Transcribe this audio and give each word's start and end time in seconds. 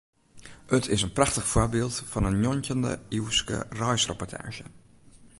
It 0.77 0.87
is 0.89 1.01
in 1.03 1.11
prachtich 1.17 1.47
foarbyld 1.53 1.95
fan 2.13 2.25
in 2.29 2.37
njoggentjinde-iuwske 2.39 3.57
reisreportaazje. 3.81 4.65